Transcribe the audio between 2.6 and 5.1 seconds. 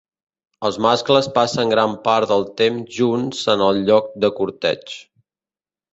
temps junts en els llocs de corteig.